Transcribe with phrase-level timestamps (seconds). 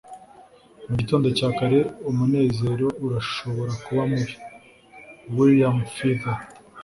[0.87, 4.33] mu gitondo cya kare umunezero urashobora kuba mubi.-
[5.37, 6.37] william feather